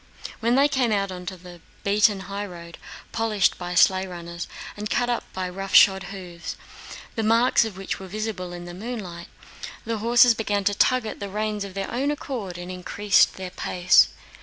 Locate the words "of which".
7.65-7.99